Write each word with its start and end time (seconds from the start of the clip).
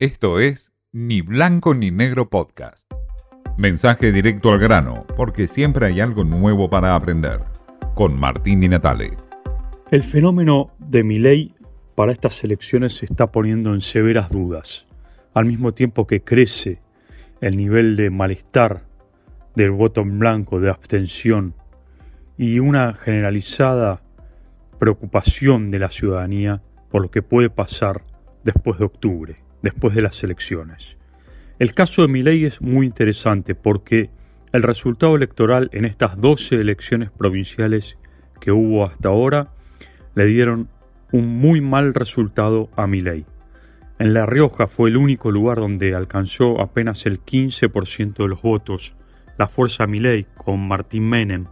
Esto 0.00 0.40
es 0.40 0.72
Ni 0.90 1.20
Blanco 1.20 1.72
ni 1.72 1.92
Negro 1.92 2.28
Podcast. 2.28 2.84
Mensaje 3.56 4.10
directo 4.10 4.50
al 4.50 4.58
grano, 4.58 5.06
porque 5.16 5.46
siempre 5.46 5.86
hay 5.86 6.00
algo 6.00 6.24
nuevo 6.24 6.68
para 6.68 6.96
aprender. 6.96 7.44
Con 7.94 8.18
Martín 8.18 8.58
Di 8.60 8.68
Natale. 8.68 9.12
El 9.92 10.02
fenómeno 10.02 10.72
de 10.80 11.04
Milei 11.04 11.54
para 11.94 12.10
estas 12.10 12.42
elecciones 12.42 12.96
se 12.96 13.06
está 13.06 13.30
poniendo 13.30 13.72
en 13.72 13.80
severas 13.80 14.30
dudas, 14.30 14.88
al 15.32 15.44
mismo 15.44 15.72
tiempo 15.72 16.08
que 16.08 16.22
crece 16.22 16.80
el 17.40 17.56
nivel 17.56 17.94
de 17.94 18.10
malestar 18.10 18.88
del 19.54 19.70
voto 19.70 20.00
en 20.00 20.18
blanco, 20.18 20.58
de 20.58 20.70
abstención 20.70 21.54
y 22.36 22.58
una 22.58 22.94
generalizada 22.94 24.02
preocupación 24.80 25.70
de 25.70 25.78
la 25.78 25.92
ciudadanía 25.92 26.62
por 26.90 27.00
lo 27.00 27.12
que 27.12 27.22
puede 27.22 27.48
pasar 27.48 28.02
después 28.42 28.80
de 28.80 28.86
octubre, 28.86 29.43
después 29.64 29.94
de 29.94 30.02
las 30.02 30.22
elecciones. 30.22 30.98
El 31.58 31.72
caso 31.74 32.02
de 32.02 32.08
Milei 32.08 32.44
es 32.44 32.60
muy 32.60 32.86
interesante 32.86 33.54
porque 33.54 34.10
el 34.52 34.62
resultado 34.62 35.16
electoral 35.16 35.70
en 35.72 35.84
estas 35.84 36.20
12 36.20 36.56
elecciones 36.56 37.10
provinciales 37.10 37.96
que 38.40 38.52
hubo 38.52 38.84
hasta 38.84 39.08
ahora 39.08 39.48
le 40.14 40.26
dieron 40.26 40.68
un 41.10 41.38
muy 41.38 41.60
mal 41.60 41.94
resultado 41.94 42.68
a 42.76 42.86
Milei. 42.86 43.24
En 43.98 44.12
La 44.12 44.26
Rioja 44.26 44.66
fue 44.66 44.90
el 44.90 44.96
único 44.96 45.30
lugar 45.30 45.58
donde 45.58 45.94
alcanzó 45.94 46.60
apenas 46.60 47.06
el 47.06 47.24
15% 47.24 48.16
de 48.16 48.28
los 48.28 48.42
votos 48.42 48.94
la 49.38 49.48
fuerza 49.48 49.86
Milei 49.86 50.26
con 50.36 50.68
Martín 50.68 51.08
Menem. 51.08 51.46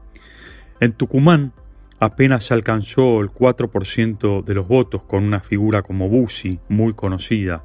En 0.81 0.93
Tucumán 0.93 1.53
apenas 1.99 2.53
alcanzó 2.53 3.21
el 3.21 3.31
4% 3.31 4.45
de 4.45 4.55
los 4.55 4.69
votos 4.69 5.03
con 5.05 5.25
una 5.25 5.41
figura 5.41 5.83
como 5.83 6.09
Bussi, 6.09 6.59
muy 6.69 6.93
conocida. 6.93 7.65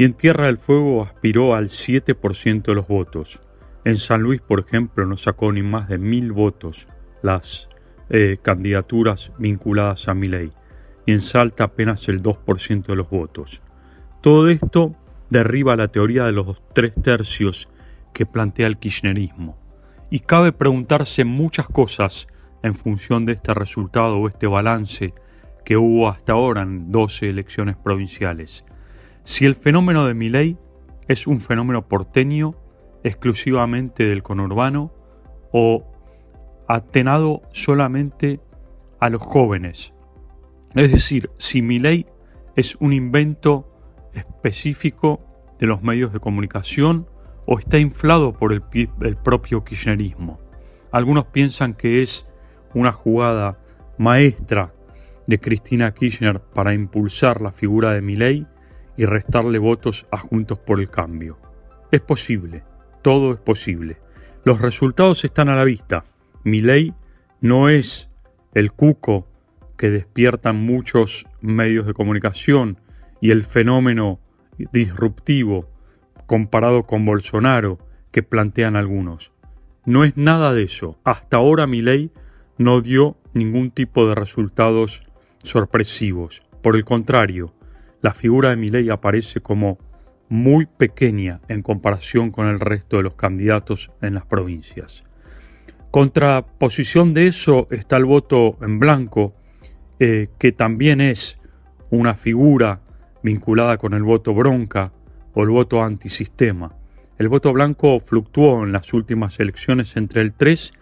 Y 0.00 0.04
en 0.04 0.14
Tierra 0.14 0.46
del 0.46 0.56
Fuego 0.56 1.02
aspiró 1.02 1.54
al 1.54 1.66
7% 1.66 2.62
de 2.62 2.74
los 2.74 2.88
votos. 2.88 3.38
En 3.84 3.98
San 3.98 4.22
Luis, 4.22 4.40
por 4.40 4.60
ejemplo, 4.60 5.04
no 5.04 5.18
sacó 5.18 5.52
ni 5.52 5.62
más 5.62 5.90
de 5.90 5.98
mil 5.98 6.32
votos 6.32 6.88
las 7.22 7.68
eh, 8.08 8.38
candidaturas 8.40 9.30
vinculadas 9.36 10.08
a 10.08 10.14
Milei. 10.14 10.52
Y 11.04 11.12
en 11.12 11.20
Salta 11.20 11.64
apenas 11.64 12.08
el 12.08 12.22
2% 12.22 12.86
de 12.86 12.96
los 12.96 13.10
votos. 13.10 13.62
Todo 14.22 14.48
esto 14.48 14.96
derriba 15.28 15.76
la 15.76 15.88
teoría 15.88 16.24
de 16.24 16.32
los 16.32 16.62
tres 16.72 16.94
tercios 16.94 17.68
que 18.14 18.24
plantea 18.24 18.68
el 18.68 18.78
kirchnerismo. 18.78 19.58
Y 20.08 20.20
cabe 20.20 20.52
preguntarse 20.52 21.26
muchas 21.26 21.66
cosas 21.68 22.26
en 22.62 22.74
función 22.74 23.26
de 23.26 23.34
este 23.34 23.52
resultado 23.52 24.16
o 24.16 24.28
este 24.28 24.46
balance 24.46 25.12
que 25.62 25.76
hubo 25.76 26.08
hasta 26.08 26.32
ahora 26.32 26.62
en 26.62 26.90
12 26.90 27.28
elecciones 27.28 27.76
provinciales. 27.76 28.64
Si 29.30 29.46
el 29.46 29.54
fenómeno 29.54 30.06
de 30.06 30.12
Milei 30.12 30.58
es 31.06 31.28
un 31.28 31.40
fenómeno 31.40 31.86
porteño 31.86 32.56
exclusivamente 33.04 34.08
del 34.08 34.24
conurbano 34.24 34.92
o 35.52 35.86
atenado 36.66 37.42
solamente 37.52 38.40
a 38.98 39.08
los 39.08 39.22
jóvenes. 39.22 39.94
Es 40.74 40.90
decir, 40.90 41.30
si 41.38 41.62
Milei 41.62 42.06
es 42.56 42.74
un 42.80 42.92
invento 42.92 43.72
específico 44.14 45.20
de 45.60 45.68
los 45.68 45.80
medios 45.80 46.12
de 46.12 46.18
comunicación 46.18 47.06
o 47.46 47.60
está 47.60 47.78
inflado 47.78 48.32
por 48.32 48.52
el, 48.52 48.64
el 49.00 49.16
propio 49.16 49.62
kirchnerismo. 49.62 50.40
Algunos 50.90 51.26
piensan 51.26 51.74
que 51.74 52.02
es 52.02 52.26
una 52.74 52.90
jugada 52.90 53.60
maestra 53.96 54.74
de 55.28 55.38
Cristina 55.38 55.94
Kirchner 55.94 56.40
para 56.40 56.74
impulsar 56.74 57.40
la 57.40 57.52
figura 57.52 57.92
de 57.92 58.00
Milei 58.00 58.44
y 58.96 59.04
restarle 59.04 59.58
votos 59.58 60.06
a 60.10 60.18
Juntos 60.18 60.58
por 60.58 60.80
el 60.80 60.90
Cambio. 60.90 61.38
Es 61.90 62.00
posible, 62.00 62.62
todo 63.02 63.32
es 63.32 63.38
posible. 63.38 63.98
Los 64.44 64.60
resultados 64.60 65.24
están 65.24 65.48
a 65.48 65.56
la 65.56 65.64
vista. 65.64 66.04
Milei 66.44 66.94
no 67.40 67.68
es 67.68 68.10
el 68.54 68.72
cuco 68.72 69.28
que 69.76 69.90
despiertan 69.90 70.56
muchos 70.56 71.26
medios 71.40 71.86
de 71.86 71.94
comunicación 71.94 72.78
y 73.20 73.30
el 73.30 73.42
fenómeno 73.42 74.20
disruptivo 74.72 75.68
comparado 76.26 76.84
con 76.84 77.04
Bolsonaro 77.04 77.78
que 78.10 78.22
plantean 78.22 78.76
algunos. 78.76 79.32
No 79.84 80.04
es 80.04 80.16
nada 80.16 80.52
de 80.52 80.64
eso. 80.64 80.98
Hasta 81.04 81.38
ahora 81.38 81.66
Milei 81.66 82.10
no 82.58 82.80
dio 82.80 83.16
ningún 83.32 83.70
tipo 83.70 84.06
de 84.06 84.14
resultados 84.14 85.04
sorpresivos. 85.42 86.42
Por 86.62 86.76
el 86.76 86.84
contrario, 86.84 87.54
la 88.02 88.14
figura 88.14 88.50
de 88.50 88.56
Milei 88.56 88.90
aparece 88.90 89.40
como 89.40 89.78
muy 90.28 90.66
pequeña 90.66 91.40
en 91.48 91.62
comparación 91.62 92.30
con 92.30 92.46
el 92.46 92.60
resto 92.60 92.96
de 92.96 93.02
los 93.02 93.14
candidatos 93.14 93.90
en 94.00 94.14
las 94.14 94.26
provincias. 94.26 95.04
Contraposición 95.90 97.14
de 97.14 97.26
eso 97.26 97.66
está 97.70 97.96
el 97.96 98.04
voto 98.04 98.56
en 98.62 98.78
blanco, 98.78 99.34
eh, 99.98 100.28
que 100.38 100.52
también 100.52 101.00
es 101.00 101.40
una 101.90 102.14
figura 102.14 102.80
vinculada 103.22 103.76
con 103.76 103.94
el 103.94 104.04
voto 104.04 104.32
bronca 104.32 104.92
o 105.34 105.42
el 105.42 105.50
voto 105.50 105.82
antisistema. 105.82 106.76
El 107.18 107.28
voto 107.28 107.52
blanco 107.52 108.00
fluctuó 108.00 108.64
en 108.64 108.72
las 108.72 108.94
últimas 108.94 109.40
elecciones 109.40 109.96
entre 109.96 110.22
el 110.22 110.32
3 110.32 110.72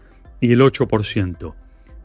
y 0.40 0.52
el 0.52 0.60
8% 0.60 1.54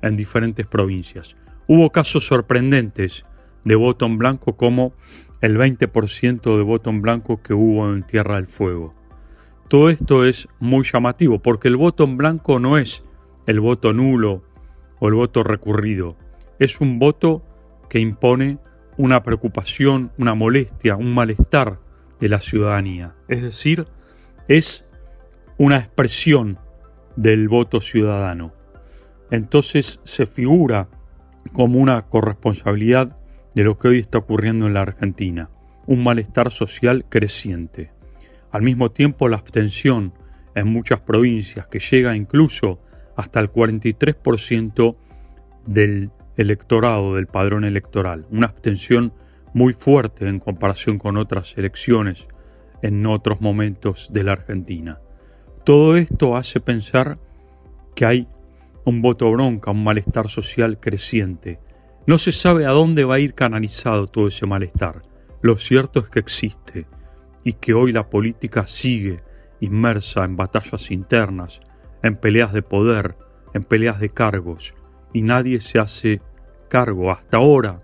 en 0.02 0.16
diferentes 0.16 0.66
provincias. 0.66 1.36
Hubo 1.68 1.92
casos 1.92 2.26
sorprendentes 2.26 3.26
de 3.64 3.76
voto 3.76 4.06
en 4.06 4.18
blanco 4.18 4.56
como 4.58 4.94
el 5.42 5.58
20% 5.58 6.58
de 6.58 6.64
voto 6.64 6.90
en 6.90 7.02
blanco 7.02 7.42
que 7.42 7.54
hubo 7.54 7.90
en 7.90 8.04
Tierra 8.04 8.36
del 8.36 8.48
Fuego. 8.48 8.94
Todo 9.68 9.90
esto 9.90 10.26
es 10.26 10.48
muy 10.60 10.84
llamativo 10.84 11.40
porque 11.40 11.68
el 11.68 11.78
voto 11.78 12.04
en 12.04 12.18
blanco 12.18 12.60
no 12.60 12.78
es 12.78 13.04
el 13.46 13.60
voto 13.60 13.94
nulo 13.94 14.44
o 15.00 15.08
el 15.08 15.16
voto 15.16 15.44
recurrido, 15.44 16.16
es 16.60 16.80
un 16.80 17.00
voto 17.00 17.44
que 17.90 18.00
impone 18.00 18.60
una 18.98 19.24
preocupación, 19.24 20.12
una 20.18 20.36
molestia, 20.36 20.96
un 20.96 21.14
malestar 21.14 21.80
de 22.20 22.30
la 22.30 22.40
ciudadanía. 22.40 23.16
Es 23.28 23.42
decir, 23.42 23.88
es 24.48 24.86
una 25.58 25.78
expresión 25.78 26.60
del 27.16 27.50
voto 27.50 27.82
ciudadano 27.82 28.54
entonces 29.34 30.00
se 30.04 30.28
figura 30.28 30.88
como 31.54 31.80
una 31.80 32.04
corresponsabilidad 32.04 33.18
de 33.56 33.64
lo 33.64 33.78
que 33.78 33.90
hoy 33.90 34.00
está 34.00 34.20
ocurriendo 34.20 34.68
en 34.68 34.74
la 34.74 34.82
Argentina, 34.82 35.50
un 35.86 36.04
malestar 36.04 36.52
social 36.52 37.06
creciente. 37.10 37.92
Al 38.52 38.62
mismo 38.62 38.92
tiempo, 38.92 39.28
la 39.28 39.38
abstención 39.38 40.14
en 40.56 40.68
muchas 40.68 41.02
provincias, 41.02 41.68
que 41.68 41.80
llega 41.80 42.16
incluso 42.16 42.80
hasta 43.16 43.40
el 43.40 43.52
43% 43.52 44.96
del 45.66 46.12
electorado, 46.38 47.16
del 47.16 47.28
padrón 47.28 47.64
electoral, 47.64 48.26
una 48.32 48.48
abstención 48.48 49.14
muy 49.54 49.74
fuerte 49.74 50.28
en 50.28 50.40
comparación 50.40 50.98
con 50.98 51.18
otras 51.18 51.58
elecciones 51.58 52.28
en 52.82 53.06
otros 53.06 53.40
momentos 53.40 54.10
de 54.12 54.24
la 54.24 54.34
Argentina. 54.34 55.00
Todo 55.64 55.96
esto 55.96 56.36
hace 56.36 56.60
pensar 56.60 57.18
que 57.96 58.06
hay 58.06 58.28
un 58.84 59.02
voto 59.02 59.32
bronca, 59.32 59.72
un 59.72 59.84
malestar 59.84 60.28
social 60.28 60.80
creciente. 60.80 61.60
No 62.06 62.18
se 62.18 62.34
sabe 62.34 62.66
a 62.66 62.72
dónde 62.72 63.06
va 63.06 63.16
a 63.16 63.20
ir 63.20 63.34
canalizado 63.34 64.08
todo 64.08 64.28
ese 64.28 64.46
malestar. 64.46 65.04
Lo 65.42 65.56
cierto 65.56 66.02
es 66.02 66.10
que 66.10 66.20
existe 66.20 66.86
y 67.46 67.54
que 67.54 67.74
hoy 67.74 67.94
la 67.94 68.10
política 68.10 68.68
sigue 68.68 69.22
inmersa 69.62 70.26
en 70.26 70.36
batallas 70.36 70.92
internas, 70.92 71.62
en 72.02 72.18
peleas 72.18 72.52
de 72.52 72.62
poder, 72.62 73.16
en 73.54 73.64
peleas 73.64 74.00
de 74.00 74.10
cargos, 74.10 74.76
y 75.14 75.22
nadie 75.22 75.62
se 75.62 75.80
hace 75.80 76.22
cargo 76.70 77.12
hasta 77.12 77.38
ahora 77.38 77.82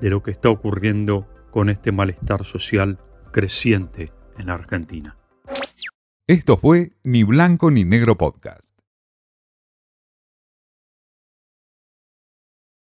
de 0.00 0.10
lo 0.10 0.22
que 0.22 0.32
está 0.32 0.50
ocurriendo 0.50 1.26
con 1.50 1.70
este 1.70 1.92
malestar 1.92 2.44
social 2.44 2.98
creciente 3.32 4.12
en 4.38 4.48
la 4.48 4.54
Argentina. 4.54 5.16
Esto 6.26 6.56
fue 6.58 6.92
Ni 7.02 7.22
Blanco 7.22 7.70
ni 7.70 7.84
Negro 7.84 8.16
Podcast. 8.16 8.63